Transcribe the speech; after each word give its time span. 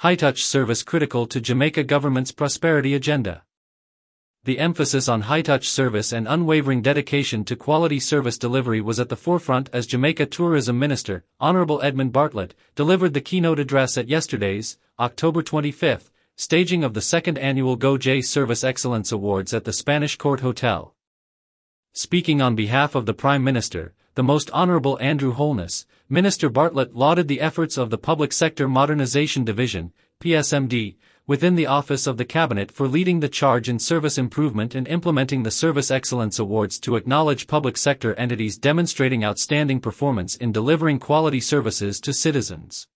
High-touch 0.00 0.44
service 0.44 0.82
critical 0.82 1.26
to 1.26 1.40
Jamaica 1.40 1.82
government's 1.84 2.30
prosperity 2.30 2.92
agenda. 2.92 3.44
The 4.44 4.58
emphasis 4.58 5.08
on 5.08 5.22
high-touch 5.22 5.66
service 5.66 6.12
and 6.12 6.28
unwavering 6.28 6.82
dedication 6.82 7.46
to 7.46 7.56
quality 7.56 7.98
service 7.98 8.36
delivery 8.36 8.82
was 8.82 9.00
at 9.00 9.08
the 9.08 9.16
forefront 9.16 9.70
as 9.72 9.86
Jamaica 9.86 10.26
Tourism 10.26 10.78
Minister, 10.78 11.24
Honorable 11.40 11.80
Edmund 11.80 12.12
Bartlett, 12.12 12.54
delivered 12.74 13.14
the 13.14 13.22
keynote 13.22 13.58
address 13.58 13.96
at 13.96 14.06
yesterday's, 14.06 14.76
October 14.98 15.42
25, 15.42 16.10
staging 16.36 16.84
of 16.84 16.92
the 16.92 17.00
second 17.00 17.38
annual 17.38 17.78
GOJ 17.78 18.22
Service 18.22 18.64
Excellence 18.64 19.12
Awards 19.12 19.54
at 19.54 19.64
the 19.64 19.72
Spanish 19.72 20.16
Court 20.16 20.40
Hotel. 20.40 20.94
Speaking 21.94 22.42
on 22.42 22.54
behalf 22.54 22.94
of 22.94 23.06
the 23.06 23.14
Prime 23.14 23.42
Minister, 23.42 23.94
the 24.16 24.22
Most 24.22 24.50
Honorable 24.52 24.98
Andrew 24.98 25.32
Holness, 25.32 25.84
Minister 26.08 26.48
Bartlett 26.48 26.96
lauded 26.96 27.28
the 27.28 27.42
efforts 27.42 27.76
of 27.76 27.90
the 27.90 27.98
Public 27.98 28.32
Sector 28.32 28.66
Modernization 28.66 29.44
Division, 29.44 29.92
PSMD, 30.22 30.96
within 31.26 31.54
the 31.54 31.66
Office 31.66 32.06
of 32.06 32.16
the 32.16 32.24
Cabinet 32.24 32.72
for 32.72 32.88
leading 32.88 33.20
the 33.20 33.28
charge 33.28 33.68
in 33.68 33.78
service 33.78 34.16
improvement 34.16 34.74
and 34.74 34.88
implementing 34.88 35.42
the 35.42 35.50
Service 35.50 35.90
Excellence 35.90 36.38
Awards 36.38 36.80
to 36.80 36.96
acknowledge 36.96 37.46
public 37.46 37.76
sector 37.76 38.14
entities 38.14 38.56
demonstrating 38.56 39.22
outstanding 39.22 39.80
performance 39.80 40.34
in 40.34 40.50
delivering 40.50 40.98
quality 40.98 41.40
services 41.40 42.00
to 42.00 42.14
citizens. 42.14 42.88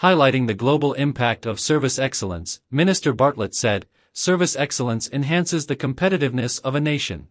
Highlighting 0.00 0.46
the 0.46 0.52
global 0.52 0.92
impact 0.92 1.46
of 1.46 1.58
service 1.58 1.98
excellence, 1.98 2.60
Minister 2.70 3.14
Bartlett 3.14 3.54
said, 3.54 3.86
Service 4.12 4.56
excellence 4.56 5.08
enhances 5.10 5.64
the 5.64 5.76
competitiveness 5.76 6.60
of 6.60 6.74
a 6.74 6.80
nation. 6.80 7.28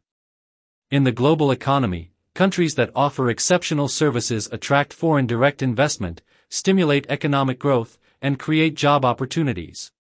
In 0.90 1.04
the 1.04 1.12
global 1.12 1.52
economy, 1.52 2.12
countries 2.38 2.76
that 2.76 2.92
offer 2.96 3.30
exceptional 3.30 3.88
services 3.88 4.48
attract 4.52 4.94
foreign 4.94 5.26
direct 5.26 5.62
investment, 5.62 6.22
stimulate 6.50 7.06
economic 7.10 7.60
growth, 7.60 7.98
and 8.22 8.38
create 8.40 8.76
job 8.76 9.04
opportunities. 9.04 9.92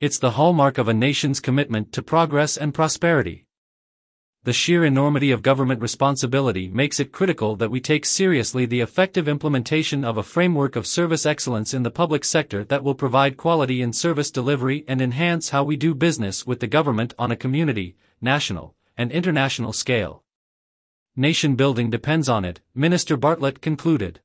It's 0.00 0.18
the 0.18 0.32
hallmark 0.32 0.76
of 0.78 0.88
a 0.88 0.94
nation's 0.94 1.40
commitment 1.40 1.92
to 1.92 2.02
progress 2.02 2.56
and 2.56 2.74
prosperity 2.74 3.46
the 4.44 4.52
sheer 4.52 4.84
enormity 4.84 5.30
of 5.30 5.40
government 5.40 5.80
responsibility 5.80 6.68
makes 6.68 7.00
it 7.00 7.12
critical 7.12 7.56
that 7.56 7.70
we 7.70 7.80
take 7.80 8.04
seriously 8.04 8.66
the 8.66 8.82
effective 8.82 9.26
implementation 9.26 10.04
of 10.04 10.18
a 10.18 10.22
framework 10.22 10.76
of 10.76 10.86
service 10.86 11.24
excellence 11.24 11.72
in 11.72 11.82
the 11.82 11.90
public 11.90 12.26
sector 12.26 12.62
that 12.62 12.84
will 12.84 12.94
provide 12.94 13.38
quality 13.38 13.80
in 13.80 13.90
service 13.90 14.30
delivery 14.30 14.84
and 14.86 15.00
enhance 15.00 15.48
how 15.48 15.64
we 15.64 15.76
do 15.76 15.94
business 15.94 16.46
with 16.46 16.60
the 16.60 16.66
government 16.66 17.14
on 17.18 17.30
a 17.30 17.36
community, 17.36 17.96
national, 18.20 18.74
and 18.98 19.10
international 19.10 19.72
scale. 19.72 20.23
Nation 21.16 21.54
building 21.54 21.90
depends 21.90 22.28
on 22.28 22.44
it, 22.44 22.60
Minister 22.74 23.16
Bartlett 23.16 23.62
concluded. 23.62 24.20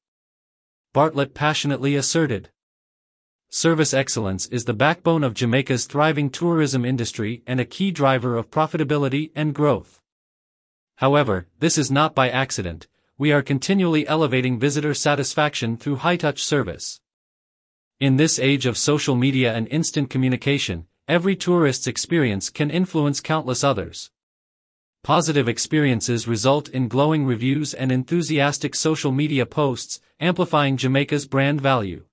Bartlett 0.92 1.36
passionately 1.36 1.96
asserted. 1.96 2.50
Service 3.52 3.94
excellence 3.94 4.48
is 4.48 4.66
the 4.66 4.74
backbone 4.74 5.24
of 5.24 5.36
Jamaica's 5.36 5.86
thriving 5.86 6.32
tourism 6.32 6.84
industry 6.84 7.44
and 7.46 7.60
a 7.60 7.66
key 7.66 7.92
driver 7.92 8.36
of 8.36 8.50
profitability 8.50 9.30
and 9.36 9.54
growth. 9.54 10.02
However, 10.96 11.46
this 11.60 11.78
is 11.78 11.92
not 11.92 12.16
by 12.16 12.28
accident, 12.28 12.88
we 13.20 13.32
are 13.32 13.44
continually 13.44 14.08
elevating 14.08 14.58
visitor 14.58 14.96
satisfaction 14.96 15.78
through 15.78 15.98
high-touch 15.98 16.44
service. 16.44 17.02
In 18.00 18.18
this 18.18 18.40
age 18.40 18.66
of 18.66 18.80
social 18.80 19.14
media 19.14 19.54
and 19.54 19.68
instant 19.68 20.10
communication, 20.10 20.88
every 21.08 21.36
tourist's 21.36 21.86
experience 21.86 22.50
can 22.50 22.72
influence 22.72 23.22
countless 23.22 23.64
others. 23.64 24.10
Positive 25.04 25.48
experiences 25.48 26.28
result 26.28 26.68
in 26.70 26.90
glowing 26.90 27.26
reviews 27.26 27.74
and 27.74 27.92
enthusiastic 27.92 28.76
social 28.76 29.12
media 29.12 29.46
posts, 29.46 30.02
amplifying 30.20 30.76
Jamaica's 30.76 31.26
brand 31.26 31.62
value. 31.62 32.04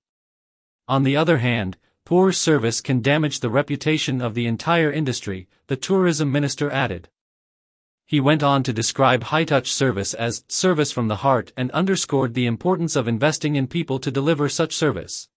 On 0.87 1.03
the 1.03 1.17
other 1.17 1.39
hand, 1.39 1.77
poor 2.05 2.31
service 2.31 2.81
can 2.81 3.03
damage 3.03 3.41
the 3.41 3.51
reputation 3.51 4.23
of 4.23 4.35
the 4.35 4.47
entire 4.47 4.91
industry, 4.91 5.49
the 5.67 5.77
tourism 5.77 6.31
minister 6.31 6.71
added. 6.71 7.09
He 8.07 8.21
went 8.21 8.45
on 8.45 8.63
to 8.63 8.73
describe 8.73 9.25
high-touch 9.25 9.73
service 9.73 10.15
as 10.15 10.45
service 10.49 10.93
from 10.93 11.09
the 11.09 11.17
heart 11.17 11.53
and 11.57 11.73
underscored 11.73 12.35
the 12.35 12.47
importance 12.47 12.95
of 12.95 13.09
investing 13.09 13.57
in 13.57 13.67
people 13.67 13.99
to 13.99 14.13
deliver 14.13 14.49
such 14.49 14.77
service. 14.77 15.29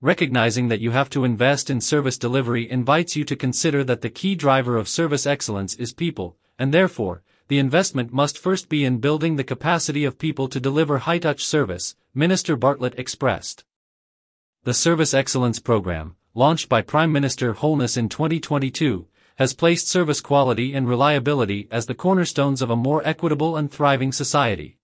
Recognizing 0.00 0.66
that 0.68 0.80
you 0.80 0.90
have 0.90 1.08
to 1.10 1.24
invest 1.24 1.70
in 1.70 1.80
service 1.80 2.18
delivery 2.18 2.68
invites 2.68 3.14
you 3.14 3.24
to 3.24 3.36
consider 3.36 3.84
that 3.84 4.00
the 4.00 4.10
key 4.10 4.34
driver 4.34 4.76
of 4.76 4.88
service 4.88 5.26
excellence 5.26 5.74
is 5.76 5.94
people, 5.94 6.36
and 6.58 6.72
therefore, 6.72 7.22
the 7.48 7.58
investment 7.58 8.12
must 8.12 8.38
first 8.38 8.68
be 8.68 8.84
in 8.84 8.98
building 8.98 9.36
the 9.36 9.44
capacity 9.44 10.04
of 10.04 10.18
people 10.18 10.48
to 10.48 10.58
deliver 10.58 10.98
high-touch 10.98 11.44
service, 11.44 11.94
Minister 12.14 12.56
Bartlett 12.56 12.98
expressed. 12.98 13.64
The 14.64 14.74
Service 14.74 15.14
Excellence 15.14 15.60
Program, 15.60 16.16
launched 16.34 16.68
by 16.68 16.82
Prime 16.82 17.12
Minister 17.12 17.52
Holness 17.52 17.96
in 17.96 18.08
2022, 18.08 19.06
has 19.36 19.54
placed 19.54 19.86
service 19.86 20.20
quality 20.20 20.74
and 20.74 20.88
reliability 20.88 21.68
as 21.70 21.86
the 21.86 21.94
cornerstones 21.94 22.62
of 22.62 22.70
a 22.70 22.76
more 22.76 23.06
equitable 23.06 23.56
and 23.56 23.70
thriving 23.70 24.10
society. 24.10 24.78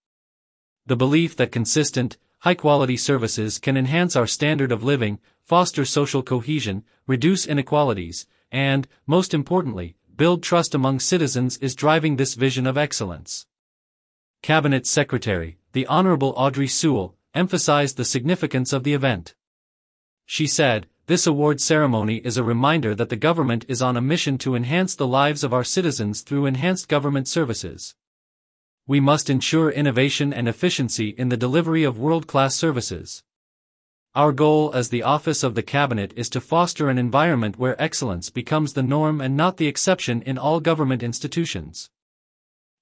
The 0.87 0.97
belief 0.97 1.37
that 1.37 1.51
consistent, 1.51 2.17
high-quality 2.41 2.97
services 2.97 3.59
can 3.59 3.77
enhance 3.77 4.15
our 4.15 4.27
standard 4.27 4.71
of 4.71 4.85
living, 4.85 5.19
foster 5.45 5.85
social 5.85 6.23
cohesion, 6.23 6.85
reduce 7.07 7.47
inequalities, 7.47 8.27
and, 8.51 8.87
most 9.07 9.33
importantly, 9.33 9.97
build 10.17 10.43
trust 10.43 10.75
among 10.75 11.01
citizens 11.01 11.57
is 11.59 11.75
driving 11.75 12.17
this 12.17 12.35
vision 12.35 12.67
of 12.67 12.77
excellence. 12.77 13.47
Cabinet 14.43 14.87
Secretary, 14.87 15.59
the 15.73 15.87
Honorable 15.87 16.35
Audrey 16.37 16.69
Sewell, 16.69 17.17
emphasized 17.35 17.97
the 17.97 18.05
significance 18.05 18.73
of 18.73 18.85
the 18.85 18.95
event. 18.95 19.35
She 20.27 20.47
said, 20.47 20.87
this 21.07 21.27
award 21.27 21.61
ceremony 21.61 22.17
is 22.19 22.37
a 22.37 22.45
reminder 22.45 22.95
that 22.95 23.09
the 23.09 23.17
government 23.17 23.65
is 23.69 23.83
on 23.83 23.97
a 23.97 24.01
mission 24.01 24.39
to 24.39 24.55
enhance 24.55 24.95
the 24.95 25.07
lives 25.07 25.43
of 25.43 25.53
our 25.53 25.65
citizens 25.65 26.21
through 26.21 26.47
enhanced 26.47 26.89
government 26.89 27.27
services. 27.27 27.95
We 28.87 29.01
must 29.01 29.29
ensure 29.29 29.71
innovation 29.71 30.33
and 30.33 30.49
efficiency 30.49 31.09
in 31.09 31.29
the 31.29 31.37
delivery 31.37 31.85
of 31.85 31.99
world-class 31.99 32.55
services. 32.55 33.25
Our 34.15 34.33
goal 34.33 34.73
as 34.75 34.91
the 34.91 35.03
Office 35.03 35.43
of 35.43 35.55
the 35.55 35.63
Cabinet 35.63 36.13
is 36.17 36.29
to 36.31 36.41
foster 36.43 36.91
an 36.91 36.99
environment 36.99 37.59
where 37.59 37.81
excellence 37.81 38.29
becomes 38.29 38.75
the 38.75 38.83
norm 38.83 39.23
and 39.23 39.39
not 39.39 39.57
the 39.57 39.67
exception 39.67 40.21
in 40.21 40.37
all 40.37 40.61
government 40.61 41.03
institutions. 41.03 41.89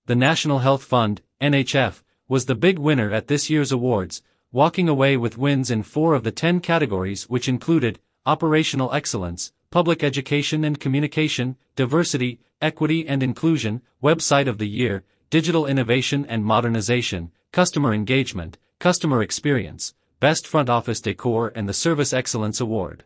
The 0.06 0.16
National 0.16 0.58
Health 0.58 0.82
Fund, 0.82 1.22
NHF, 1.40 2.02
was 2.26 2.46
the 2.46 2.56
big 2.56 2.80
winner 2.80 3.12
at 3.12 3.28
this 3.28 3.48
year's 3.48 3.70
awards, 3.70 4.22
walking 4.50 4.88
away 4.88 5.16
with 5.16 5.38
wins 5.38 5.70
in 5.70 5.84
four 5.84 6.16
of 6.16 6.24
the 6.24 6.32
ten 6.32 6.58
categories 6.58 7.30
which 7.30 7.48
included 7.48 8.00
operational 8.26 8.92
excellence, 8.92 9.52
public 9.70 10.02
education 10.02 10.64
and 10.64 10.80
communication, 10.80 11.56
diversity, 11.76 12.40
equity 12.60 13.06
and 13.06 13.22
inclusion, 13.22 13.82
website 14.02 14.48
of 14.48 14.58
the 14.58 14.68
year, 14.68 15.04
digital 15.30 15.64
innovation 15.64 16.26
and 16.28 16.44
modernization, 16.44 17.30
customer 17.52 17.94
engagement, 17.94 18.58
customer 18.80 19.22
experience, 19.22 19.94
best 20.20 20.46
front 20.46 20.68
office 20.68 21.00
decor 21.00 21.50
and 21.54 21.66
the 21.66 21.72
Service 21.72 22.12
Excellence 22.12 22.60
Award. 22.60 23.04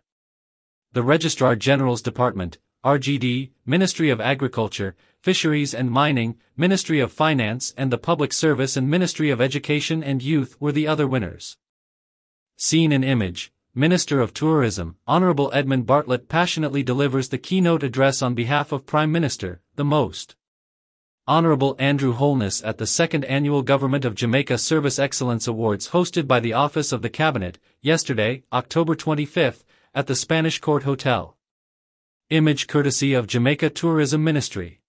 The 0.92 1.02
Registrar 1.04 1.54
General's 1.54 2.02
Department, 2.02 2.58
RGD, 2.84 3.50
Ministry 3.64 4.10
of 4.10 4.20
Agriculture, 4.20 4.96
Fisheries 5.22 5.72
and 5.72 5.92
Mining, 5.92 6.36
Ministry 6.56 6.98
of 6.98 7.12
Finance 7.12 7.72
and 7.76 7.92
the 7.92 7.98
Public 7.98 8.32
Service 8.32 8.76
and 8.76 8.90
Ministry 8.90 9.30
of 9.30 9.40
Education 9.40 10.02
and 10.02 10.22
Youth 10.22 10.60
were 10.60 10.72
the 10.72 10.88
other 10.88 11.06
winners. 11.06 11.56
Seen 12.56 12.90
in 12.90 13.04
image, 13.04 13.52
Minister 13.76 14.20
of 14.20 14.34
Tourism, 14.34 14.96
Honorable 15.06 15.52
Edmund 15.54 15.86
Bartlett 15.86 16.28
passionately 16.28 16.82
delivers 16.82 17.28
the 17.28 17.38
keynote 17.38 17.84
address 17.84 18.22
on 18.22 18.34
behalf 18.34 18.72
of 18.72 18.86
Prime 18.86 19.12
Minister, 19.12 19.60
the 19.76 19.84
most. 19.84 20.34
Honorable 21.26 21.74
Andrew 21.78 22.12
Holness 22.12 22.62
at 22.64 22.76
the 22.76 22.86
second 22.86 23.24
annual 23.24 23.62
Government 23.62 24.04
of 24.04 24.14
Jamaica 24.14 24.58
Service 24.58 24.98
Excellence 24.98 25.46
Awards 25.46 25.88
hosted 25.88 26.26
by 26.26 26.38
the 26.38 26.52
Office 26.52 26.92
of 26.92 27.00
the 27.00 27.08
Cabinet, 27.08 27.58
yesterday, 27.80 28.42
October 28.52 28.94
25, 28.94 29.64
at 29.94 30.06
the 30.06 30.16
Spanish 30.16 30.58
Court 30.58 30.82
Hotel. 30.82 31.38
Image 32.28 32.66
courtesy 32.66 33.14
of 33.14 33.26
Jamaica 33.26 33.70
Tourism 33.70 34.22
Ministry. 34.22 34.82